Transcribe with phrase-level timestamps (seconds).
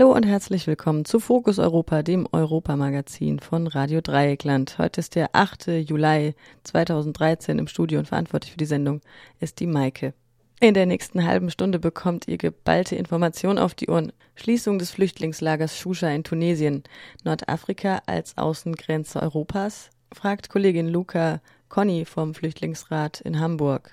[0.00, 4.78] Hallo und herzlich willkommen zu Fokus Europa, dem Europamagazin von Radio Dreieckland.
[4.78, 5.66] Heute ist der 8.
[5.66, 9.02] Juli 2013 im Studio und verantwortlich für die Sendung
[9.40, 10.14] ist die Maike.
[10.58, 14.10] In der nächsten halben Stunde bekommt ihr geballte Information auf die Ohren.
[14.36, 16.82] Schließung des Flüchtlingslagers Shusha in Tunesien,
[17.24, 23.92] Nordafrika als Außengrenze Europas, fragt Kollegin Luca Conny vom Flüchtlingsrat in Hamburg.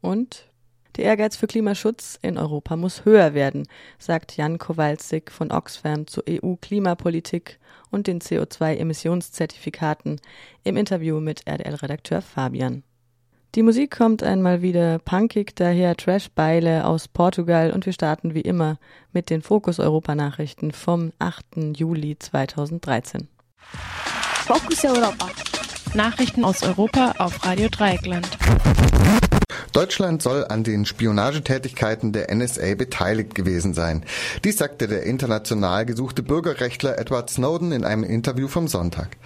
[0.00, 0.48] Und
[0.98, 3.66] der Ehrgeiz für Klimaschutz in Europa muss höher werden,
[3.98, 7.58] sagt Jan Kowalczyk von Oxfam zur EU-Klimapolitik
[7.90, 10.20] und den CO2-Emissionszertifikaten
[10.64, 12.82] im Interview mit RDL-Redakteur Fabian.
[13.54, 18.78] Die Musik kommt einmal wieder punkig daher Trash-Beile aus Portugal und wir starten wie immer
[19.12, 21.76] mit den Fokus Europa Nachrichten vom 8.
[21.76, 23.28] Juli 2013.
[24.44, 25.28] Focus Europa.
[25.94, 28.28] Nachrichten aus Europa auf Radio Dreieckland.
[29.72, 34.04] Deutschland soll an den Spionagetätigkeiten der NSA beteiligt gewesen sein.
[34.44, 39.16] Dies sagte der international gesuchte Bürgerrechtler Edward Snowden in einem Interview vom Sonntag.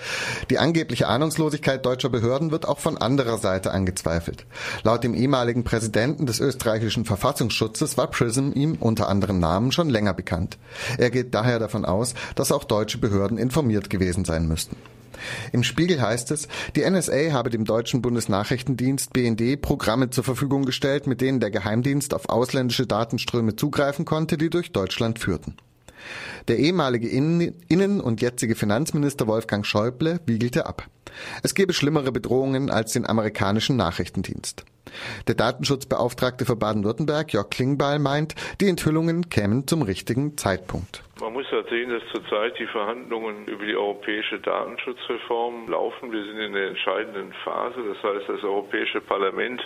[0.50, 4.46] Die angebliche Ahnungslosigkeit deutscher Behörden wird auch von anderer Seite angezweifelt.
[4.82, 10.14] Laut dem ehemaligen Präsidenten des österreichischen Verfassungsschutzes war PRISM ihm unter anderem Namen schon länger
[10.14, 10.58] bekannt.
[10.98, 14.76] Er geht daher davon aus, dass auch deutsche Behörden informiert gewesen sein müssten.
[15.52, 21.06] Im Spiegel heißt es, die NSA habe dem deutschen Bundesnachrichtendienst BND Programme zur Verfügung gestellt,
[21.06, 25.56] mit denen der Geheimdienst auf ausländische Datenströme zugreifen konnte, die durch Deutschland führten.
[26.48, 30.88] Der ehemalige Innen- und jetzige Finanzminister Wolfgang Schäuble wiegelte ab.
[31.42, 34.64] Es gebe schlimmere Bedrohungen als den amerikanischen Nachrichtendienst.
[35.26, 41.02] Der Datenschutzbeauftragte für Baden-Württemberg, Jörg Klingbeil, meint, die Enthüllungen kämen zum richtigen Zeitpunkt.
[41.20, 46.10] Man muss halt sehen, dass zurzeit die Verhandlungen über die europäische Datenschutzreform laufen.
[46.10, 47.76] Wir sind in der entscheidenden Phase.
[47.94, 49.62] Das heißt, das Europäische Parlament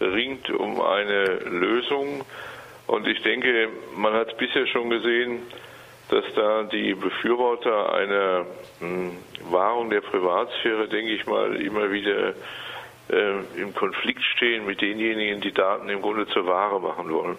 [0.00, 2.24] ringt um eine Lösung.
[2.86, 5.40] Und ich denke, man hat bisher schon gesehen,
[6.08, 8.46] dass da die Befürworter einer
[8.80, 9.12] hm,
[9.50, 12.34] Wahrung der Privatsphäre, denke ich mal, immer wieder
[13.08, 17.36] äh, im Konflikt stehen mit denjenigen, die Daten im Grunde zur Ware machen wollen.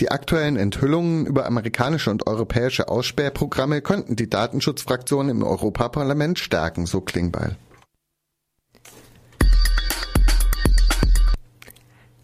[0.00, 7.00] Die aktuellen Enthüllungen über amerikanische und europäische Aussperrprogramme könnten die Datenschutzfraktion im Europaparlament stärken, so
[7.00, 7.56] Klingbeil.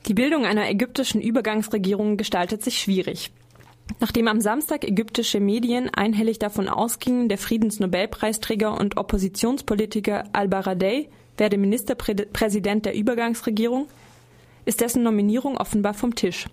[0.06, 3.32] Die Bildung einer ägyptischen Übergangsregierung gestaltet sich schwierig.
[4.00, 12.86] Nachdem am Samstag ägyptische Medien einhellig davon ausgingen, der Friedensnobelpreisträger und Oppositionspolitiker al-Baradei werde Ministerpräsident
[12.86, 13.88] der Übergangsregierung,
[14.64, 16.46] ist dessen Nominierung offenbar vom Tisch.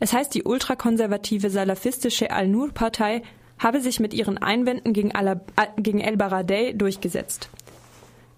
[0.00, 3.22] Es heißt, die ultrakonservative salafistische Al-Nur-Partei
[3.58, 7.50] habe sich mit ihren Einwänden gegen, El-Baradei durchgesetzt.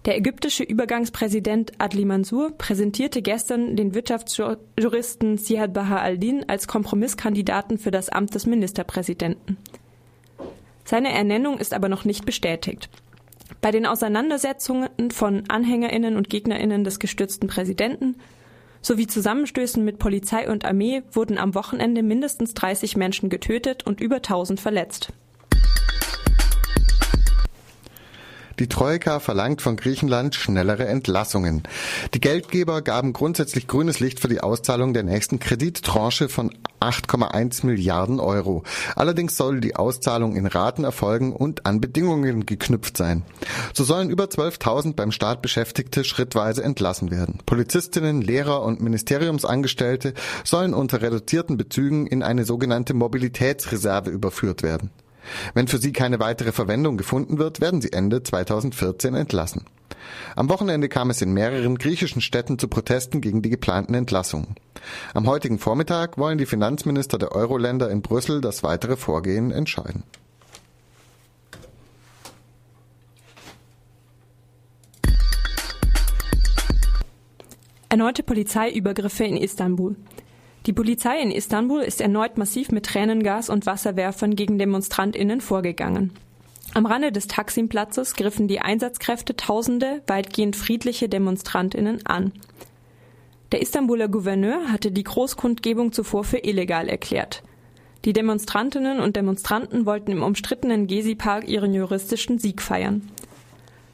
[0.05, 7.91] Der ägyptische Übergangspräsident Adli Mansour präsentierte gestern den Wirtschaftsjuristen Siad Baha al-Din als Kompromisskandidaten für
[7.91, 9.57] das Amt des Ministerpräsidenten.
[10.85, 12.89] Seine Ernennung ist aber noch nicht bestätigt.
[13.61, 18.15] Bei den Auseinandersetzungen von Anhängerinnen und Gegnerinnen des gestürzten Präsidenten
[18.81, 24.15] sowie Zusammenstößen mit Polizei und Armee wurden am Wochenende mindestens 30 Menschen getötet und über
[24.15, 25.13] 1000 verletzt.
[28.59, 31.63] Die Troika verlangt von Griechenland schnellere Entlassungen.
[32.13, 38.19] Die Geldgeber gaben grundsätzlich grünes Licht für die Auszahlung der nächsten Kredittranche von 8,1 Milliarden
[38.19, 38.63] Euro.
[38.95, 43.23] Allerdings soll die Auszahlung in Raten erfolgen und an Bedingungen geknüpft sein.
[43.73, 47.39] So sollen über 12.000 beim Staat Beschäftigte schrittweise entlassen werden.
[47.45, 50.13] Polizistinnen, Lehrer und Ministeriumsangestellte
[50.43, 54.89] sollen unter reduzierten Bezügen in eine sogenannte Mobilitätsreserve überführt werden.
[55.53, 59.65] Wenn für sie keine weitere Verwendung gefunden wird, werden sie Ende 2014 entlassen.
[60.35, 64.55] Am Wochenende kam es in mehreren griechischen Städten zu Protesten gegen die geplanten Entlassungen.
[65.13, 70.03] Am heutigen Vormittag wollen die Finanzminister der Euro-Länder in Brüssel das weitere Vorgehen entscheiden.
[77.89, 79.97] Erneute Polizeiübergriffe in Istanbul.
[80.67, 86.11] Die Polizei in Istanbul ist erneut massiv mit Tränengas und Wasserwerfern gegen Demonstrantinnen vorgegangen.
[86.73, 92.31] Am Rande des Taksim-Platzes griffen die Einsatzkräfte tausende weitgehend friedliche Demonstrantinnen an.
[93.51, 97.43] Der Istanbuler Gouverneur hatte die Großkundgebung zuvor für illegal erklärt.
[98.05, 103.09] Die Demonstrantinnen und Demonstranten wollten im umstrittenen Gezi-Park ihren juristischen Sieg feiern.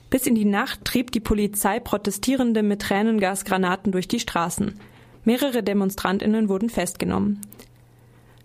[0.09, 4.79] Bis in die Nacht trieb die Polizei Protestierende mit Tränengasgranaten durch die Straßen.
[5.27, 7.41] Mehrere Demonstrantinnen wurden festgenommen.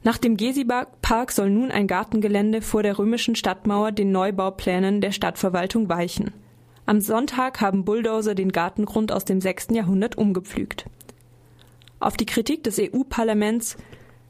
[0.02, 5.88] Nach dem Gezi-Park soll nun ein Gartengelände vor der römischen Stadtmauer den Neubauplänen der Stadtverwaltung
[5.88, 6.32] weichen.
[6.84, 9.69] Am Sonntag haben Bulldozer den Gartengrund aus dem 6.
[9.70, 10.87] Jahrhundert umgepflügt.
[12.00, 13.76] Auf die Kritik des EU-Parlaments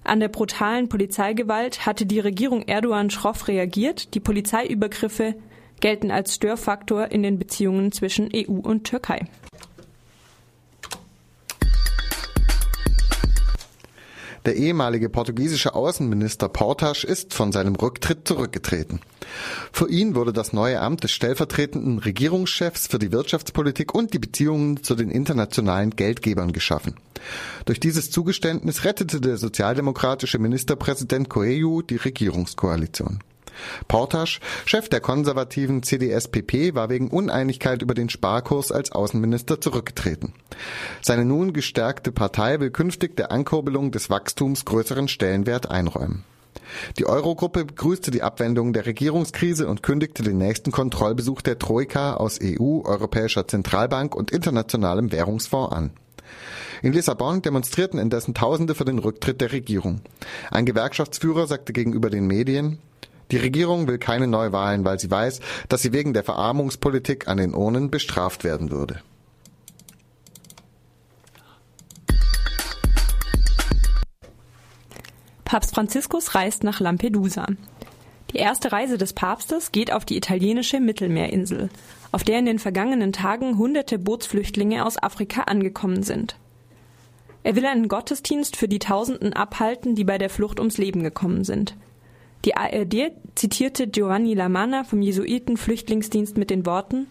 [0.04, 4.12] an der brutalen Polizeigewalt hatte die Regierung Erdogan schroff reagiert.
[4.12, 5.36] Die Polizeiübergriffe
[5.80, 9.24] gelten als Störfaktor in den Beziehungen zwischen EU und Türkei.
[14.44, 19.00] Der ehemalige portugiesische Außenminister Portas ist von seinem Rücktritt zurückgetreten.
[19.72, 24.82] Für ihn wurde das neue Amt des stellvertretenden Regierungschefs für die Wirtschaftspolitik und die Beziehungen
[24.82, 26.96] zu den internationalen Geldgebern geschaffen.
[27.66, 33.20] Durch dieses Zugeständnis rettete der sozialdemokratische Ministerpräsident Coelho die Regierungskoalition.
[33.88, 40.32] Portasch, Chef der konservativen CDS-PP, war wegen Uneinigkeit über den Sparkurs als Außenminister zurückgetreten.
[41.00, 46.24] Seine nun gestärkte Partei will künftig der Ankurbelung des Wachstums größeren Stellenwert einräumen.
[46.98, 52.38] Die Eurogruppe begrüßte die Abwendung der Regierungskrise und kündigte den nächsten Kontrollbesuch der Troika aus
[52.42, 55.90] EU, Europäischer Zentralbank und Internationalem Währungsfonds an.
[56.82, 60.00] In Lissabon demonstrierten indessen Tausende für den Rücktritt der Regierung.
[60.50, 62.78] Ein Gewerkschaftsführer sagte gegenüber den Medien,
[63.32, 67.54] die Regierung will keine Neuwahlen, weil sie weiß, dass sie wegen der Verarmungspolitik an den
[67.54, 69.00] Urnen bestraft werden würde.
[75.44, 77.46] Papst Franziskus reist nach Lampedusa.
[78.32, 81.68] Die erste Reise des Papstes geht auf die italienische Mittelmeerinsel,
[82.10, 86.36] auf der in den vergangenen Tagen hunderte Bootsflüchtlinge aus Afrika angekommen sind.
[87.42, 91.44] Er will einen Gottesdienst für die Tausenden abhalten, die bei der Flucht ums Leben gekommen
[91.44, 91.76] sind.
[92.44, 97.06] Die ARD zitierte Giovanni Lamanna vom Jesuiten-Flüchtlingsdienst mit den Worten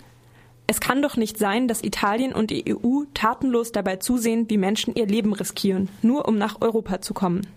[0.68, 4.94] Es kann doch nicht sein, dass Italien und die EU tatenlos dabei zusehen, wie Menschen
[4.96, 7.48] ihr Leben riskieren, nur um nach Europa zu kommen.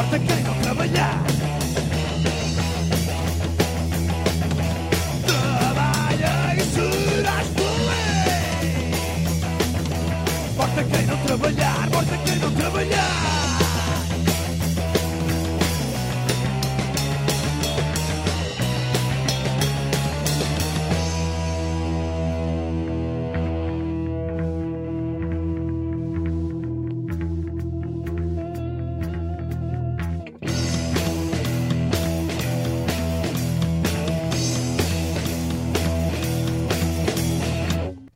[0.00, 1.22] importa quem não trabalhar.
[5.26, 8.80] Trabalha e serás feliz.
[10.52, 13.59] Importa quem não trabalhar, importa quem não trabalhar.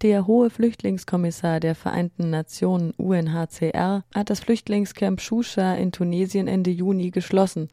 [0.05, 7.11] Der hohe Flüchtlingskommissar der Vereinten Nationen UNHCR hat das Flüchtlingscamp Shusha in Tunesien Ende Juni
[7.11, 7.71] geschlossen.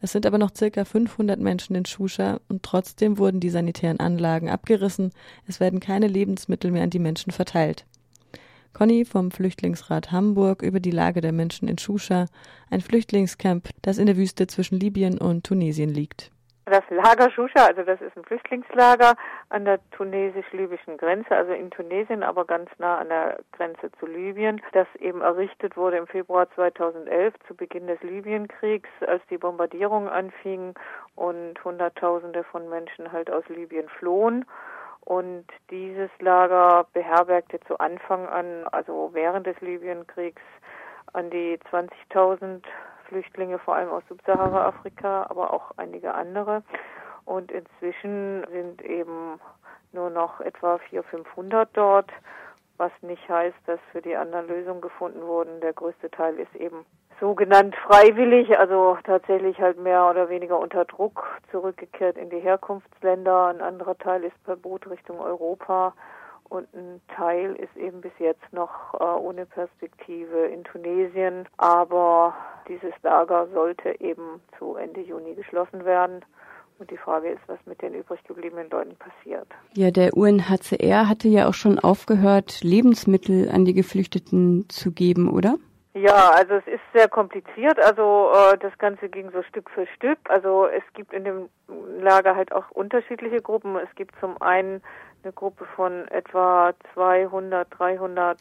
[0.00, 4.48] Es sind aber noch circa 500 Menschen in Shusha und trotzdem wurden die sanitären Anlagen
[4.48, 5.10] abgerissen.
[5.46, 7.84] Es werden keine Lebensmittel mehr an die Menschen verteilt.
[8.72, 12.28] Conny vom Flüchtlingsrat Hamburg über die Lage der Menschen in Shusha,
[12.70, 16.30] ein Flüchtlingscamp, das in der Wüste zwischen Libyen und Tunesien liegt.
[16.66, 19.16] Das Lager Shusha, also das ist ein Flüchtlingslager
[19.50, 24.62] an der tunesisch-libyschen Grenze, also in Tunesien, aber ganz nah an der Grenze zu Libyen,
[24.72, 30.72] das eben errichtet wurde im Februar 2011 zu Beginn des Libyenkriegs, als die Bombardierungen anfingen
[31.16, 34.46] und Hunderttausende von Menschen halt aus Libyen flohen.
[35.00, 40.40] Und dieses Lager beherbergte zu Anfang an, also während des Libyenkriegs,
[41.12, 42.62] an die 20.000
[43.08, 46.62] Flüchtlinge, vor allem aus Subsahara-Afrika, aber auch einige andere.
[47.24, 49.40] Und inzwischen sind eben
[49.92, 52.10] nur noch etwa 400, 500 dort,
[52.76, 55.60] was nicht heißt, dass für die anderen Lösungen gefunden wurden.
[55.60, 56.84] Der größte Teil ist eben
[57.20, 63.46] sogenannt freiwillig, also tatsächlich halt mehr oder weniger unter Druck zurückgekehrt in die Herkunftsländer.
[63.46, 65.94] Ein anderer Teil ist per Boot Richtung Europa
[66.48, 71.48] und ein Teil ist eben bis jetzt noch äh, ohne Perspektive in Tunesien.
[71.56, 72.34] Aber
[72.68, 76.24] dieses Lager sollte eben zu Ende Juni geschlossen werden.
[76.78, 79.46] Und die Frage ist, was mit den übrig gebliebenen Leuten passiert.
[79.74, 85.56] Ja, der UNHCR hatte ja auch schon aufgehört, Lebensmittel an die Geflüchteten zu geben, oder?
[85.96, 87.78] Ja, also es ist sehr kompliziert.
[87.78, 90.18] Also äh, das Ganze ging so Stück für Stück.
[90.28, 91.48] Also es gibt in dem
[92.00, 93.76] Lager halt auch unterschiedliche Gruppen.
[93.76, 94.82] Es gibt zum einen
[95.24, 98.38] eine Gruppe von etwa 200, 300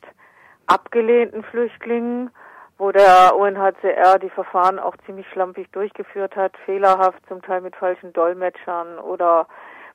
[0.67, 2.29] abgelehnten Flüchtlingen,
[2.77, 8.11] wo der UNHCR die Verfahren auch ziemlich schlampig durchgeführt hat, fehlerhaft, zum Teil mit falschen
[8.13, 9.47] Dolmetschern oder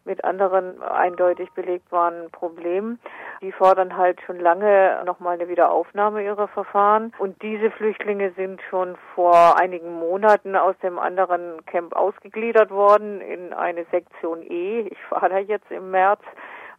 [0.04, 2.98] mit anderen eindeutig belegt waren Problemen.
[3.42, 7.12] Die fordern halt schon lange nochmal eine Wiederaufnahme ihrer Verfahren.
[7.18, 13.52] Und diese Flüchtlinge sind schon vor einigen Monaten aus dem anderen Camp ausgegliedert worden in
[13.52, 14.88] eine Sektion E.
[14.90, 16.22] Ich war da jetzt im März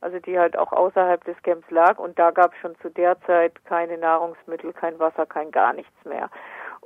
[0.01, 3.19] also die halt auch außerhalb des Camps lag und da gab es schon zu der
[3.21, 6.29] Zeit keine Nahrungsmittel, kein Wasser, kein gar nichts mehr.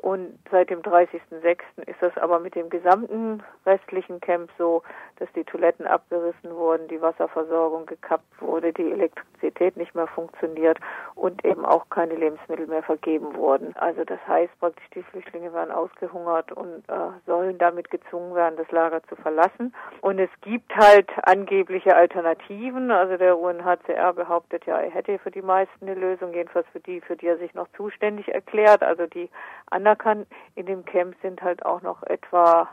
[0.04, 1.60] Und seit dem 30.06.
[1.88, 4.84] ist das aber mit dem gesamten restlichen Camp so,
[5.16, 10.78] dass die Toiletten abgerissen wurden, die Wasserversorgung gekappt wurde, die Elektrizität nicht mehr funktioniert
[11.16, 13.74] und eben auch keine Lebensmittel mehr vergeben wurden.
[13.78, 18.70] Also das heißt praktisch, die Flüchtlinge werden ausgehungert und äh, sollen damit gezwungen werden, das
[18.72, 19.74] Lager zu verlassen.
[20.02, 22.92] Und es gibt halt angebliche Alternativen.
[22.92, 27.00] Also der UNHCR behauptet ja, er hätte für die meisten eine Lösung, jedenfalls für die,
[27.00, 29.30] für die er sich noch zuständig erklärt, also die
[29.70, 30.28] anderen anerkannt.
[30.56, 32.68] In dem Camp sind halt auch noch etwa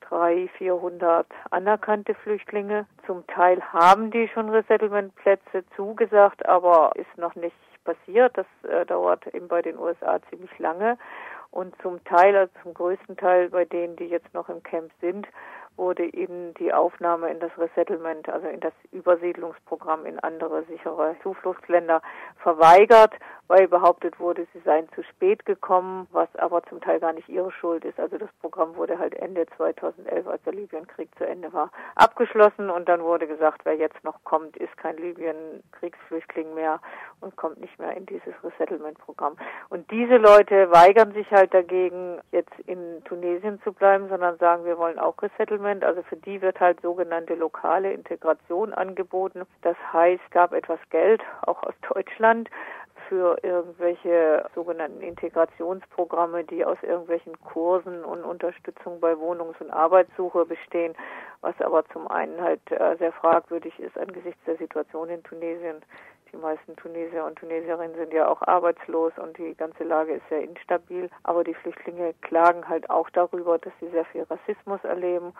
[0.00, 2.86] drei, vierhundert anerkannte Flüchtlinge.
[3.06, 8.36] Zum Teil haben die schon Resettlement-Plätze zugesagt, aber ist noch nicht passiert.
[8.36, 10.98] Das äh, dauert eben bei den USA ziemlich lange.
[11.50, 15.26] Und zum Teil, also zum größten Teil bei denen, die jetzt noch im Camp sind,
[15.76, 22.02] wurde ihnen die Aufnahme in das Resettlement, also in das Übersiedlungsprogramm in andere sichere Zufluchtsländer
[22.42, 23.14] verweigert,
[23.48, 27.52] weil behauptet wurde, sie seien zu spät gekommen, was aber zum Teil gar nicht ihre
[27.52, 27.98] Schuld ist.
[27.98, 32.88] Also das Programm wurde halt Ende 2011, als der Libyenkrieg zu Ende war, abgeschlossen und
[32.88, 36.80] dann wurde gesagt, wer jetzt noch kommt, ist kein Libyen-Kriegsflüchtling mehr
[37.22, 39.36] und kommt nicht mehr in dieses Resettlement-Programm.
[39.68, 44.78] Und diese Leute weigern sich halt dagegen, jetzt in Tunesien zu bleiben, sondern sagen, wir
[44.78, 49.42] wollen auch Resettlement Settlement, also für die wird halt sogenannte lokale Integration angeboten.
[49.62, 52.48] Das heißt, gab etwas Geld, auch aus Deutschland,
[53.12, 60.94] für irgendwelche sogenannten Integrationsprogramme, die aus irgendwelchen Kursen und Unterstützung bei Wohnungs- und Arbeitssuche bestehen,
[61.42, 65.84] was aber zum einen halt äh, sehr fragwürdig ist angesichts der Situation in Tunesien.
[66.32, 70.40] Die meisten Tunesier und Tunesierinnen sind ja auch arbeitslos und die ganze Lage ist sehr
[70.40, 71.10] instabil.
[71.24, 75.34] Aber die Flüchtlinge klagen halt auch darüber, dass sie sehr viel Rassismus erleben.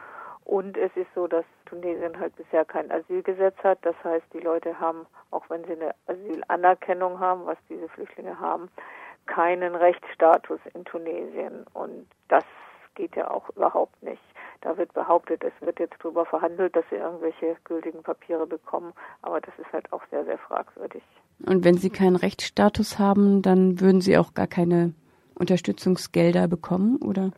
[0.45, 3.79] Und es ist so, dass Tunesien halt bisher kein Asylgesetz hat.
[3.83, 8.69] Das heißt, die Leute haben, auch wenn sie eine Asylanerkennung haben, was diese Flüchtlinge haben,
[9.27, 11.65] keinen Rechtsstatus in Tunesien.
[11.75, 12.45] Und das
[12.95, 14.23] geht ja auch überhaupt nicht.
[14.61, 19.41] Da wird behauptet, es wird jetzt darüber verhandelt, dass sie irgendwelche gültigen Papiere bekommen, aber
[19.41, 21.03] das ist halt auch sehr, sehr fragwürdig.
[21.45, 24.95] Und wenn sie keinen Rechtsstatus haben, dann würden sie auch gar keine
[25.35, 27.33] Unterstützungsgelder bekommen, oder?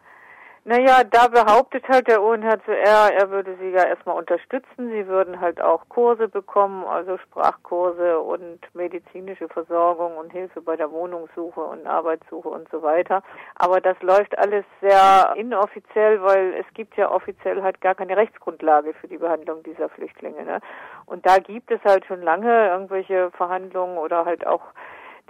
[0.67, 4.89] Naja, da behauptet halt der UNHCR, er würde sie ja erstmal unterstützen.
[4.91, 10.91] Sie würden halt auch Kurse bekommen, also Sprachkurse und medizinische Versorgung und Hilfe bei der
[10.91, 13.23] Wohnungssuche und Arbeitssuche und so weiter.
[13.57, 18.95] Aber das läuft alles sehr inoffiziell, weil es gibt ja offiziell halt gar keine Rechtsgrundlage
[18.95, 20.47] für die Behandlung dieser Flüchtlinge.
[20.47, 20.61] Ne?
[21.05, 24.63] Und da gibt es halt schon lange irgendwelche Verhandlungen oder halt auch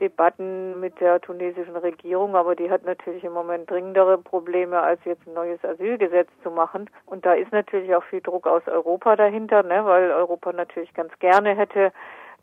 [0.01, 5.27] Debatten mit der tunesischen Regierung, aber die hat natürlich im Moment dringendere Probleme, als jetzt
[5.27, 6.91] ein neues Asylgesetz zu machen.
[7.07, 11.17] Und da ist natürlich auch viel Druck aus Europa dahinter, ne, weil Europa natürlich ganz
[11.21, 11.93] gerne hätte,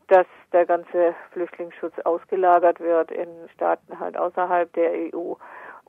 [0.07, 5.35] dass der ganze Flüchtlingsschutz ausgelagert wird in Staaten halt außerhalb der EU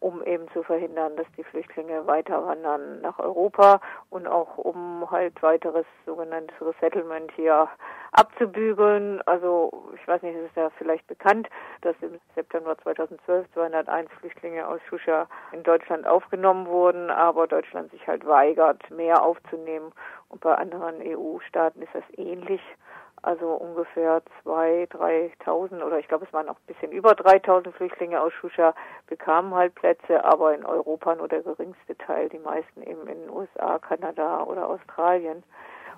[0.03, 3.81] um eben zu verhindern, dass die Flüchtlinge weiter wandern nach Europa
[4.11, 7.69] und auch um halt weiteres sogenanntes Resettlement hier
[8.11, 9.23] abzubügeln.
[9.27, 11.49] Also ich weiß nicht, es ist ja vielleicht bekannt,
[11.83, 18.05] dass im September 2012 201 Flüchtlinge aus Shusha in Deutschland aufgenommen wurden, aber Deutschland sich
[18.09, 19.93] halt weigert, mehr aufzunehmen.
[20.31, 22.61] Und bei anderen EU-Staaten ist das ähnlich.
[23.23, 28.21] Also ungefähr zwei, dreitausend oder ich glaube, es waren auch ein bisschen über dreitausend Flüchtlinge
[28.21, 28.75] aus Shusha
[29.07, 33.31] bekamen halt Plätze, aber in Europa nur der geringste Teil, die meisten eben in den
[33.31, 35.45] USA, Kanada oder Australien.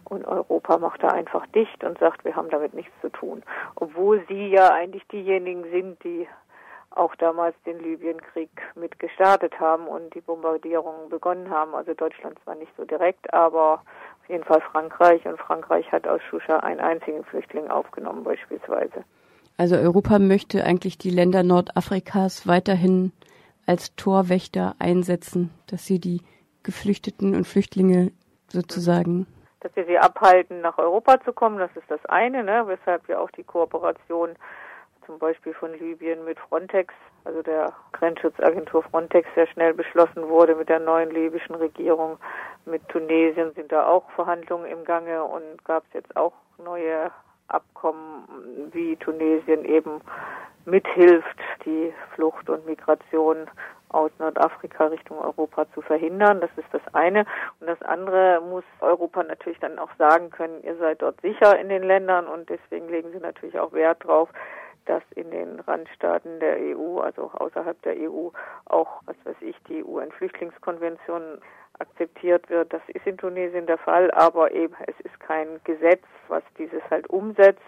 [0.04, 3.42] Und Europa macht da einfach dicht und sagt, wir haben damit nichts zu tun.
[3.76, 6.28] Obwohl sie ja eigentlich diejenigen sind, die
[6.90, 11.74] auch damals den Libyenkrieg mit gestartet haben und die Bombardierungen begonnen haben.
[11.74, 13.82] Also Deutschland zwar nicht so direkt, aber
[14.24, 15.26] auf jeden Fall Frankreich.
[15.26, 19.04] Und Frankreich hat aus Shusha einen einzigen Flüchtling aufgenommen beispielsweise.
[19.56, 23.12] Also Europa möchte eigentlich die Länder Nordafrikas weiterhin
[23.66, 26.22] als Torwächter einsetzen, dass sie die
[26.62, 28.12] Geflüchteten und Flüchtlinge
[28.48, 29.26] sozusagen
[29.60, 31.58] dass wir sie abhalten, nach Europa zu kommen.
[31.58, 32.64] Das ist das eine, ne?
[32.66, 34.36] weshalb wir auch die Kooperation
[35.06, 36.92] zum Beispiel von Libyen mit Frontex,
[37.24, 42.18] also der Grenzschutzagentur Frontex, sehr schnell beschlossen wurde mit der neuen libyschen Regierung.
[42.64, 47.10] Mit Tunesien sind da auch Verhandlungen im Gange und gab es jetzt auch neue
[47.48, 50.00] Abkommen, wie Tunesien eben
[50.64, 53.48] mithilft, die Flucht und Migration
[53.94, 56.40] aus Nordafrika Richtung Europa zu verhindern.
[56.40, 57.26] Das ist das eine.
[57.60, 61.68] Und das andere muss Europa natürlich dann auch sagen können, ihr seid dort sicher in
[61.68, 64.28] den Ländern und deswegen legen sie natürlich auch Wert drauf,
[64.86, 68.28] dass in den Randstaaten der EU, also auch außerhalb der EU,
[68.66, 71.40] auch, was weiß ich, die UN-Flüchtlingskonvention
[71.78, 72.72] akzeptiert wird.
[72.72, 77.08] Das ist in Tunesien der Fall, aber eben es ist kein Gesetz, was dieses halt
[77.08, 77.60] umsetzt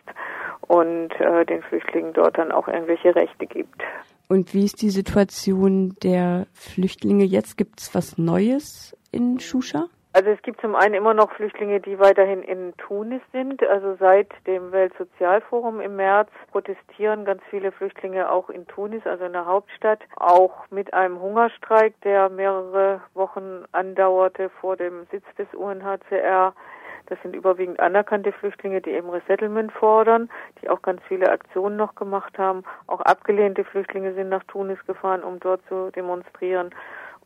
[0.68, 3.82] und äh, den Flüchtlingen dort dann auch irgendwelche Rechte gibt.
[4.28, 7.56] Und wie ist die Situation der Flüchtlinge jetzt?
[7.56, 9.87] Gibt es was Neues in Shusha?
[10.16, 13.62] Also es gibt zum einen immer noch Flüchtlinge, die weiterhin in Tunis sind.
[13.62, 19.35] Also seit dem Weltsozialforum im März protestieren ganz viele Flüchtlinge auch in Tunis, also in
[19.35, 26.54] der Hauptstadt, auch mit einem Hungerstreik, der mehrere Wochen andauerte vor dem Sitz des UNHCR.
[27.08, 30.30] Das sind überwiegend anerkannte Flüchtlinge, die eben Resettlement fordern,
[30.62, 32.64] die auch ganz viele Aktionen noch gemacht haben.
[32.87, 36.70] Auch abgelehnte Flüchtlinge sind nach Tunis gefahren, um dort zu demonstrieren.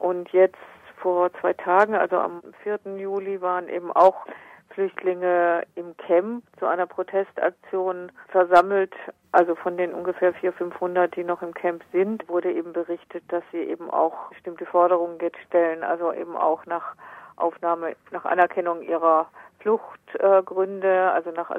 [0.00, 0.59] Und jetzt
[1.00, 2.78] vor zwei Tagen, also am 4.
[2.97, 4.26] Juli, waren eben auch
[4.71, 8.95] Flüchtlinge im Camp zu einer Protestaktion versammelt.
[9.32, 13.43] Also von den ungefähr 400, 500, die noch im Camp sind, wurde eben berichtet, dass
[13.52, 16.95] sie eben auch bestimmte Forderungen jetzt stellen, also eben auch nach
[17.36, 19.28] Aufnahme, nach Anerkennung ihrer
[19.60, 21.50] Fluchtgründe, also nach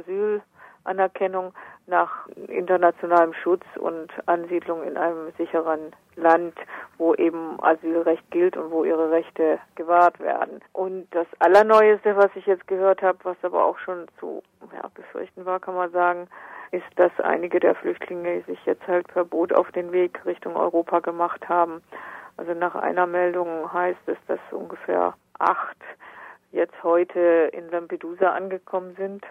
[0.84, 1.54] Asylanerkennung,
[1.88, 6.54] nach internationalem Schutz und Ansiedlung in einem sicheren Land,
[6.98, 10.62] wo eben Asylrecht gilt und wo ihre Rechte gewahrt werden.
[10.74, 15.46] Und das Allerneueste, was ich jetzt gehört habe, was aber auch schon zu ja, befürchten
[15.46, 16.28] war, kann man sagen,
[16.72, 21.00] ist, dass einige der Flüchtlinge sich jetzt halt per Boot auf den Weg Richtung Europa
[21.00, 21.82] gemacht haben.
[22.38, 25.78] Also nach einer Meldung heißt es, dass ungefähr acht
[26.52, 29.26] jetzt heute in Lampedusa angekommen sind.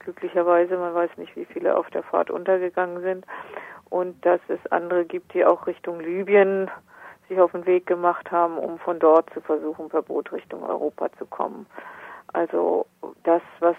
[0.00, 3.26] Glücklicherweise, man weiß nicht, wie viele auf der Fahrt untergegangen sind.
[3.88, 6.70] Und dass es andere gibt, die auch Richtung Libyen
[7.28, 11.10] sich auf den Weg gemacht haben, um von dort zu versuchen, per Boot Richtung Europa
[11.18, 11.66] zu kommen.
[12.32, 12.86] Also
[13.24, 13.76] das, was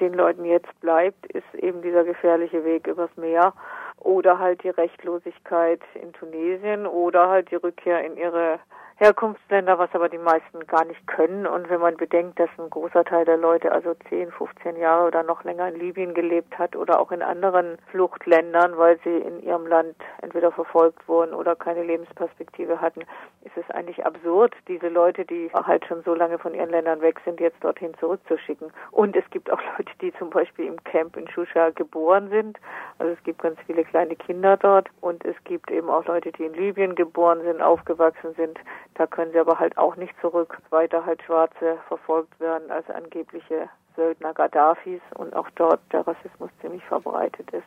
[0.00, 3.52] den Leuten jetzt bleibt, ist eben dieser gefährliche Weg übers Meer
[3.98, 8.58] oder halt die Rechtlosigkeit in Tunesien oder halt die Rückkehr in ihre
[8.98, 11.46] Herkunftsländer, was aber die meisten gar nicht können.
[11.46, 15.22] Und wenn man bedenkt, dass ein großer Teil der Leute also 10, 15 Jahre oder
[15.22, 19.66] noch länger in Libyen gelebt hat oder auch in anderen Fluchtländern, weil sie in ihrem
[19.66, 23.02] Land entweder verfolgt wurden oder keine Lebensperspektive hatten,
[23.44, 27.20] ist es eigentlich absurd, diese Leute, die halt schon so lange von ihren Ländern weg
[27.26, 28.72] sind, jetzt dorthin zurückzuschicken.
[28.92, 32.58] Und es gibt auch Leute, die zum Beispiel im Camp in Shusha geboren sind.
[32.98, 36.44] Also es gibt ganz viele kleine Kinder dort und es gibt eben auch Leute, die
[36.44, 38.58] in Libyen geboren sind, aufgewachsen sind,
[38.98, 43.68] da können sie aber halt auch nicht zurück, weiter halt Schwarze verfolgt werden als angebliche
[43.94, 47.66] Söldner Gaddafis und auch dort der Rassismus ziemlich verbreitet ist.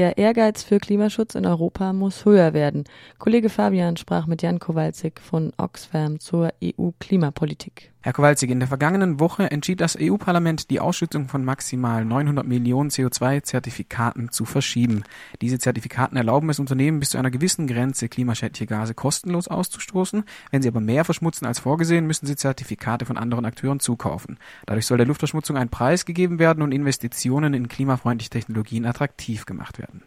[0.00, 2.84] Der Ehrgeiz für Klimaschutz in Europa muss höher werden.
[3.18, 7.92] Kollege Fabian sprach mit Jan Kowalczyk von Oxfam zur EU-Klimapolitik.
[8.02, 12.88] Herr Kowalczyk, in der vergangenen Woche entschied das EU-Parlament, die Ausschüttung von maximal 900 Millionen
[12.88, 15.02] CO2-Zertifikaten zu verschieben.
[15.42, 20.24] Diese Zertifikaten erlauben es Unternehmen bis zu einer gewissen Grenze klimaschädliche Gase kostenlos auszustoßen.
[20.50, 24.38] Wenn sie aber mehr verschmutzen als vorgesehen, müssen sie Zertifikate von anderen Akteuren zukaufen.
[24.64, 29.78] Dadurch soll der Luftverschmutzung ein Preis gegeben werden und Investitionen in klimafreundliche Technologien attraktiv gemacht
[29.78, 30.04] werden.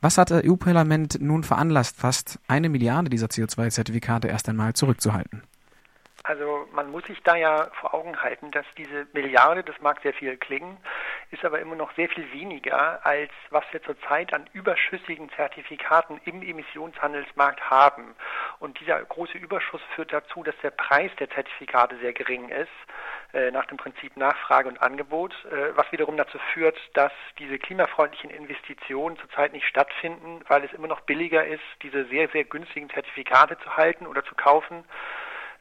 [0.00, 5.42] Was hat das EU-Parlament nun veranlasst, fast eine Milliarde dieser CO2-Zertifikate erst einmal zurückzuhalten?
[6.28, 10.12] Also man muss sich da ja vor Augen halten, dass diese Milliarde, das mag sehr
[10.12, 10.76] viel klingen,
[11.30, 16.42] ist aber immer noch sehr viel weniger, als was wir zurzeit an überschüssigen Zertifikaten im
[16.42, 18.14] Emissionshandelsmarkt haben.
[18.58, 22.68] Und dieser große Überschuss führt dazu, dass der Preis der Zertifikate sehr gering ist,
[23.32, 28.28] äh, nach dem Prinzip Nachfrage und Angebot, äh, was wiederum dazu führt, dass diese klimafreundlichen
[28.28, 33.58] Investitionen zurzeit nicht stattfinden, weil es immer noch billiger ist, diese sehr, sehr günstigen Zertifikate
[33.60, 34.84] zu halten oder zu kaufen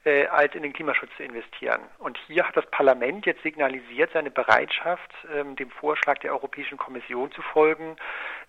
[0.07, 1.81] äh, als in den Klimaschutz zu investieren.
[1.99, 7.29] Und hier hat das Parlament jetzt signalisiert seine Bereitschaft, ähm, dem Vorschlag der Europäischen Kommission
[7.33, 7.97] zu folgen,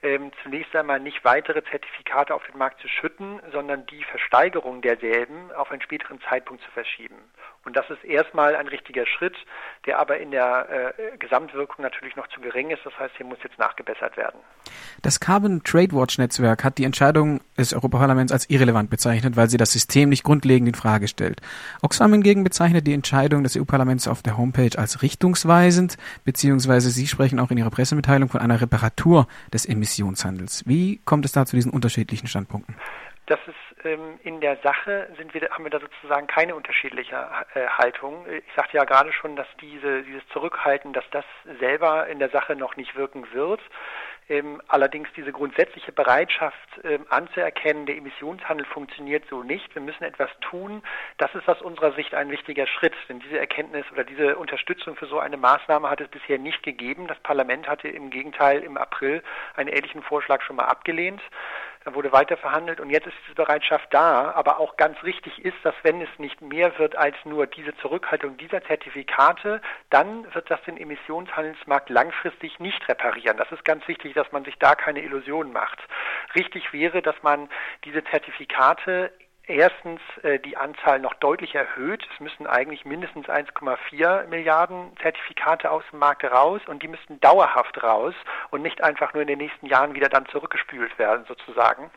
[0.05, 5.51] ähm, zunächst einmal nicht weitere Zertifikate auf den Markt zu schütten, sondern die Versteigerung derselben
[5.53, 7.17] auf einen späteren Zeitpunkt zu verschieben.
[7.69, 9.37] Und das ist erstmal ein richtiger Schritt,
[9.85, 12.81] der aber in der äh, Gesamtwirkung natürlich noch zu gering ist.
[12.83, 14.41] Das heißt, hier muss jetzt nachgebessert werden.
[15.03, 19.59] Das Carbon Trade Watch Netzwerk hat die Entscheidung des Europaparlaments als irrelevant bezeichnet, weil sie
[19.59, 21.43] das System nicht grundlegend in Frage stellt.
[21.83, 27.39] Oxfam hingegen bezeichnet die Entscheidung des EU-Parlaments auf der Homepage als richtungsweisend, beziehungsweise Sie sprechen
[27.39, 30.65] auch in Ihrer Pressemitteilung von einer Reparatur des Emissionshandels.
[30.67, 32.77] Wie kommt es da zu diesen unterschiedlichen Standpunkten?
[33.27, 37.17] Das ist in der Sache sind wir, haben wir da sozusagen keine unterschiedliche
[37.55, 38.27] äh, Haltung.
[38.29, 41.25] Ich sagte ja gerade schon, dass diese, dieses Zurückhalten, dass das
[41.61, 43.61] selber in der Sache noch nicht wirken wird.
[44.31, 49.75] Ähm, allerdings diese grundsätzliche Bereitschaft ähm, anzuerkennen, der Emissionshandel funktioniert so nicht.
[49.75, 50.83] Wir müssen etwas tun.
[51.17, 55.07] Das ist aus unserer Sicht ein wichtiger Schritt, denn diese Erkenntnis oder diese Unterstützung für
[55.07, 57.07] so eine Maßnahme hat es bisher nicht gegeben.
[57.07, 59.23] Das Parlament hatte im Gegenteil im April
[59.57, 61.23] einen ähnlichen Vorschlag schon mal abgelehnt.
[61.89, 64.33] Da wurde weiter verhandelt und jetzt ist diese Bereitschaft da.
[64.33, 68.37] Aber auch ganz richtig ist, dass wenn es nicht mehr wird als nur diese Zurückhaltung
[68.37, 73.39] dieser Zertifikate, dann wird das den Emissionshandelsmarkt langfristig nicht reparieren.
[73.39, 75.79] Das ist ganz wichtig, dass man sich da keine Illusionen macht.
[76.35, 77.49] Richtig wäre, dass man
[77.87, 79.11] diese Zertifikate
[79.49, 82.07] erstens äh, die Anzahl noch deutlich erhöht.
[82.13, 87.83] Es müssen eigentlich mindestens 1,4 Milliarden Zertifikate aus dem Markt raus und die müssten dauerhaft
[87.83, 88.15] raus
[88.51, 91.91] und nicht einfach nur in den nächsten Jahren wieder dann zurückgespült werden sozusagen.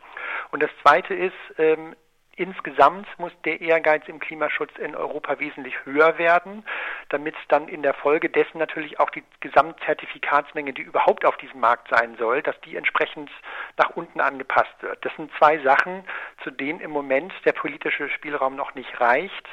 [0.50, 1.94] Und das Zweite ist, ähm,
[2.36, 6.64] Insgesamt muss der Ehrgeiz im Klimaschutz in Europa wesentlich höher werden,
[7.10, 11.88] damit dann in der Folge dessen natürlich auch die Gesamtzertifikatsmenge, die überhaupt auf diesem Markt
[11.88, 13.30] sein soll, dass die entsprechend
[13.76, 15.04] nach unten angepasst wird.
[15.04, 16.04] Das sind zwei Sachen,
[16.42, 19.46] zu denen im Moment der politische Spielraum noch nicht reicht.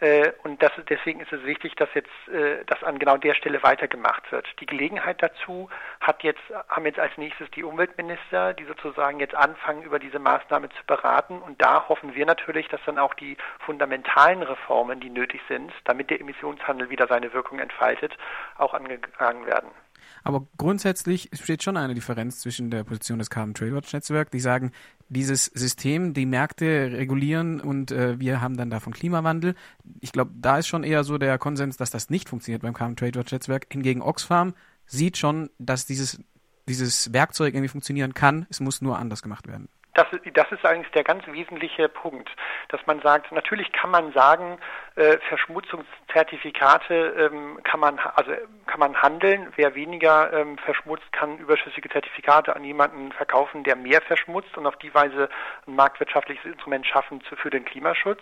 [0.00, 3.62] Äh, und das, deswegen ist es wichtig, dass jetzt äh, das an genau der Stelle
[3.62, 4.46] weitergemacht wird.
[4.60, 5.68] Die Gelegenheit dazu
[6.00, 10.68] hat jetzt, haben jetzt als nächstes die Umweltminister, die sozusagen jetzt anfangen, über diese Maßnahme
[10.70, 11.40] zu beraten.
[11.40, 16.10] Und da hoffen wir natürlich, dass dann auch die fundamentalen Reformen, die nötig sind, damit
[16.10, 18.16] der Emissionshandel wieder seine Wirkung entfaltet,
[18.58, 19.70] auch angegangen werden.
[20.24, 24.40] Aber grundsätzlich besteht schon eine Differenz zwischen der Position des Carbon Trade Watch Netzwerk, die
[24.40, 24.72] sagen,
[25.10, 29.54] dieses System, die Märkte regulieren und äh, wir haben dann davon Klimawandel.
[30.00, 32.96] Ich glaube, da ist schon eher so der Konsens, dass das nicht funktioniert beim Carbon
[32.96, 33.66] Trade Watch Netzwerk.
[33.70, 34.54] Hingegen Oxfam
[34.86, 36.18] sieht schon, dass dieses,
[36.66, 38.46] dieses Werkzeug irgendwie funktionieren kann.
[38.48, 39.68] Es muss nur anders gemacht werden.
[39.94, 42.28] Das, das ist eigentlich der ganz wesentliche Punkt,
[42.68, 44.58] dass man sagt, natürlich kann man sagen,
[44.96, 48.32] äh, Verschmutzungszertifikate ähm, kann man also
[48.66, 49.52] kann man handeln.
[49.56, 54.76] Wer weniger ähm, verschmutzt, kann überschüssige Zertifikate an jemanden verkaufen, der mehr verschmutzt und auf
[54.76, 55.28] die Weise
[55.66, 58.20] ein marktwirtschaftliches Instrument schaffen zu, für den Klimaschutz.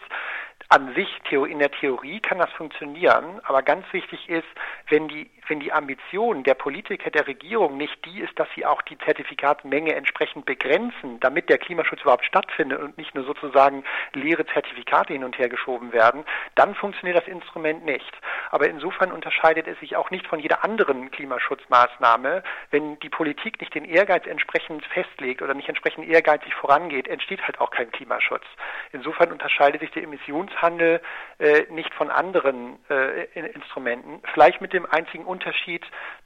[0.68, 4.46] An sich in der Theorie kann das funktionieren, aber ganz wichtig ist,
[4.88, 8.80] wenn die wenn die Ambition der Politiker der Regierung nicht die ist, dass sie auch
[8.80, 13.84] die Zertifikatmenge entsprechend begrenzen, damit der Klimaschutz überhaupt stattfindet und nicht nur sozusagen
[14.14, 18.10] leere Zertifikate hin und her geschoben werden, dann funktioniert das Instrument nicht.
[18.50, 22.42] Aber insofern unterscheidet es sich auch nicht von jeder anderen Klimaschutzmaßnahme.
[22.70, 27.60] Wenn die Politik nicht den Ehrgeiz entsprechend festlegt oder nicht entsprechend ehrgeizig vorangeht, entsteht halt
[27.60, 28.44] auch kein Klimaschutz.
[28.92, 31.02] Insofern unterscheidet sich der Emissionshandel
[31.38, 34.22] äh, nicht von anderen äh, Instrumenten.
[34.32, 35.41] Vielleicht mit dem einzigen Unterschied,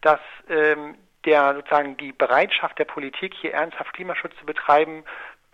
[0.00, 5.04] dass ähm, der sozusagen die Bereitschaft der Politik, hier ernsthaft Klimaschutz zu betreiben,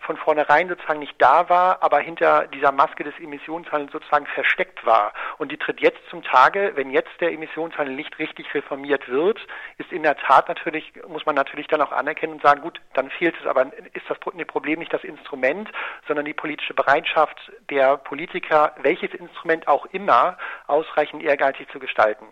[0.03, 5.13] von vornherein sozusagen nicht da war, aber hinter dieser Maske des Emissionshandels sozusagen versteckt war.
[5.37, 9.39] Und die tritt jetzt zum Tage, wenn jetzt der Emissionshandel nicht richtig reformiert wird,
[9.77, 13.09] ist in der Tat natürlich, muss man natürlich dann auch anerkennen und sagen, gut, dann
[13.09, 15.69] fehlt es aber, ist das Problem nicht das Instrument,
[16.07, 17.37] sondern die politische Bereitschaft
[17.69, 22.25] der Politiker, welches Instrument auch immer, ausreichend ehrgeizig zu gestalten.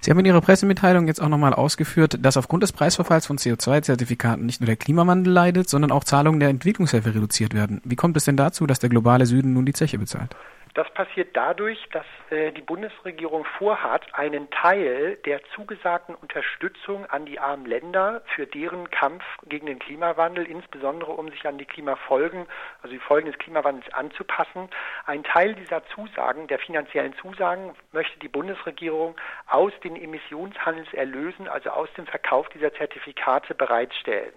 [0.00, 4.46] Sie haben in Ihrer Pressemitteilung jetzt auch nochmal ausgeführt, dass aufgrund des Preisverfalls von CO2-Zertifikaten
[4.46, 7.80] nicht nur der Klimawandel leidet, sondern auch Zahlungen der Entwicklungshilfe reduziert werden.
[7.84, 10.34] Wie kommt es denn dazu, dass der globale Süden nun die Zeche bezahlt?
[10.74, 17.40] Das passiert dadurch, dass äh, die Bundesregierung vorhat, einen Teil der zugesagten Unterstützung an die
[17.40, 22.46] armen Länder für deren Kampf gegen den Klimawandel, insbesondere um sich an die Klimafolgen,
[22.82, 24.70] also die Folgen des Klimawandels anzupassen,
[25.06, 29.16] einen Teil dieser Zusagen, der finanziellen Zusagen, möchte die Bundesregierung
[29.48, 34.32] aus den Emissionshandelserlösen, also aus dem Verkauf dieser Zertifikate bereitstellen.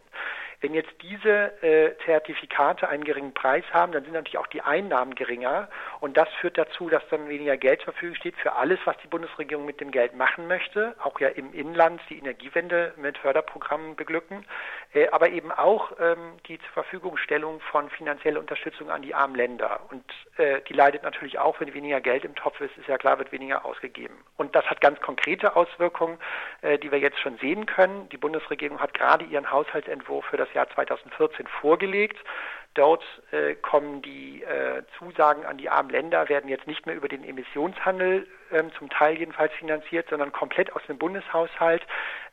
[0.64, 5.14] Wenn jetzt diese äh, Zertifikate einen geringen Preis haben, dann sind natürlich auch die Einnahmen
[5.14, 5.68] geringer.
[6.00, 9.10] Und das führt dazu, dass dann weniger Geld zur Verfügung steht für alles, was die
[9.10, 14.46] Bundesregierung mit dem Geld machen möchte, auch ja im Inland die Energiewende mit Förderprogrammen beglücken,
[15.12, 20.04] aber eben auch ähm, die zur Verfügungstellung von finanzieller Unterstützung an die armen Länder und
[20.38, 23.32] äh, die leidet natürlich auch, wenn weniger Geld im Topf ist, ist ja klar, wird
[23.32, 24.16] weniger ausgegeben.
[24.38, 26.18] Und das hat ganz konkrete Auswirkungen,
[26.62, 28.08] äh, die wir jetzt schon sehen können.
[28.10, 32.18] Die Bundesregierung hat gerade ihren Haushaltsentwurf für das Jahr 2014 vorgelegt.
[32.76, 37.08] Dort äh, kommen die äh, Zusagen an die armen Länder, werden jetzt nicht mehr über
[37.08, 41.84] den Emissionshandel ähm, zum Teil jedenfalls finanziert, sondern komplett aus dem Bundeshaushalt.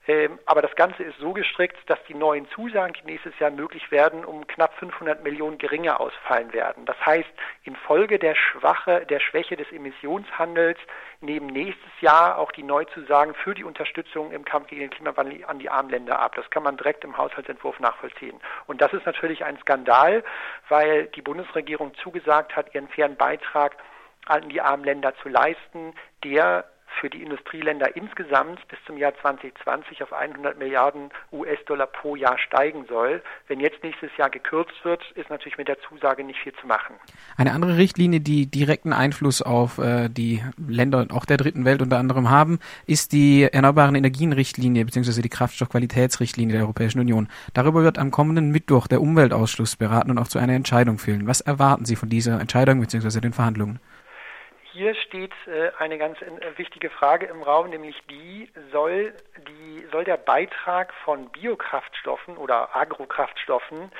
[0.06, 3.90] Ähm, aber das Ganze ist so gestrickt, dass die neuen Zusagen, die nächstes Jahr möglich
[3.90, 6.86] werden, um knapp 500 Millionen geringer ausfallen werden.
[6.86, 7.28] Das heißt,
[7.64, 10.78] infolge der Schwache, der Schwäche des Emissionshandels
[11.20, 15.58] nehmen nächstes Jahr auch die Neuzusagen für die Unterstützung im Kampf gegen den Klimawandel an
[15.58, 16.34] die armen Länder ab.
[16.34, 18.40] Das kann man direkt im Haushaltsentwurf nachvollziehen.
[18.66, 20.24] Und das ist natürlich ein Skandal,
[20.68, 23.76] weil die Bundesregierung zugesagt hat, ihren fairen Beitrag
[24.26, 26.64] an die armen Länder zu leisten, der
[27.00, 32.84] für die Industrieländer insgesamt bis zum Jahr 2020 auf 100 Milliarden US-Dollar pro Jahr steigen
[32.88, 33.22] soll.
[33.48, 36.96] Wenn jetzt nächstes Jahr gekürzt wird, ist natürlich mit der Zusage nicht viel zu machen.
[37.36, 41.98] Eine andere Richtlinie, die direkten Einfluss auf äh, die Länder auch der dritten Welt unter
[41.98, 45.22] anderem haben, ist die Erneuerbaren Energien-Richtlinie bzw.
[45.22, 47.28] die Kraftstoffqualitätsrichtlinie der Europäischen Union.
[47.54, 51.26] Darüber wird am kommenden Mittwoch der Umweltausschuss beraten und auch zu einer Entscheidung führen.
[51.26, 53.20] Was erwarten Sie von dieser Entscheidung bzw.
[53.20, 53.80] den Verhandlungen?
[54.72, 59.12] Hier steht äh, eine ganz äh, wichtige Frage im Raum, nämlich die soll,
[59.48, 63.90] die, soll der Beitrag von Biokraftstoffen oder Agrokraftstoffen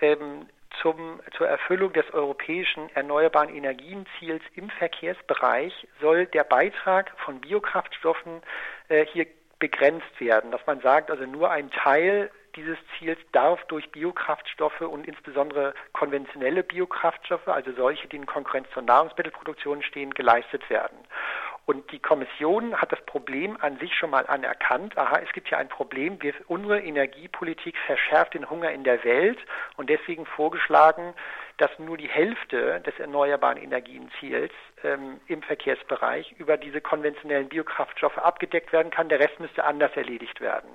[0.00, 0.48] ähm,
[0.82, 8.42] zum, zur Erfüllung des europäischen erneuerbaren Energienziels im Verkehrsbereich soll der Beitrag von Biokraftstoffen
[8.88, 9.26] äh, hier
[9.58, 15.06] begrenzt werden, dass man sagt, also nur ein Teil dieses Ziels darf durch Biokraftstoffe und
[15.06, 20.98] insbesondere konventionelle Biokraftstoffe, also solche, die in Konkurrenz zur Nahrungsmittelproduktion stehen, geleistet werden.
[21.66, 24.98] Und die Kommission hat das Problem an sich schon mal anerkannt.
[24.98, 26.20] Aha, es gibt ja ein Problem.
[26.20, 29.38] Wir, unsere Energiepolitik verschärft den Hunger in der Welt
[29.76, 31.14] und deswegen vorgeschlagen,
[31.56, 38.72] dass nur die Hälfte des erneuerbaren Energienziels ähm, im Verkehrsbereich über diese konventionellen Biokraftstoffe abgedeckt
[38.72, 39.08] werden kann.
[39.08, 40.68] Der Rest müsste anders erledigt werden.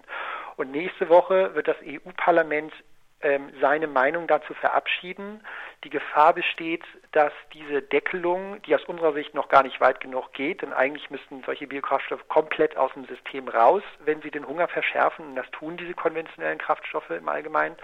[0.59, 2.73] Und nächste Woche wird das EU-Parlament
[3.21, 5.39] ähm, seine Meinung dazu verabschieden.
[5.85, 10.33] Die Gefahr besteht, dass diese Deckelung, die aus unserer Sicht noch gar nicht weit genug
[10.33, 14.67] geht, denn eigentlich müssten solche Biokraftstoffe komplett aus dem System raus, wenn sie den Hunger
[14.67, 17.77] verschärfen, und das tun diese konventionellen Kraftstoffe im Allgemeinen,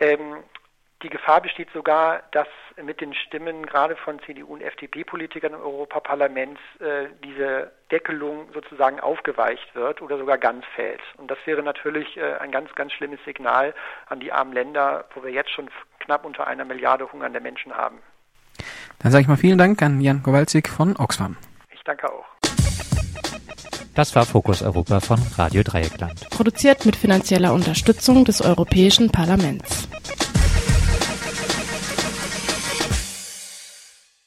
[0.00, 0.44] ähm,
[1.02, 2.48] die Gefahr besteht sogar, dass
[2.82, 9.74] mit den Stimmen gerade von CDU und FDP-Politikern im Europaparlament äh, diese Deckelung sozusagen aufgeweicht
[9.74, 11.00] wird oder sogar ganz fällt.
[11.16, 13.74] Und das wäre natürlich äh, ein ganz, ganz schlimmes Signal
[14.06, 17.98] an die armen Länder, wo wir jetzt schon knapp unter einer Milliarde hungernde Menschen haben.
[18.98, 21.36] Dann sage ich mal vielen Dank an Jan Kowalczyk von Oxfam.
[21.70, 22.26] Ich danke auch.
[23.94, 26.28] Das war Fokus Europa von Radio Dreieckland.
[26.30, 29.88] Produziert mit finanzieller Unterstützung des Europäischen Parlaments.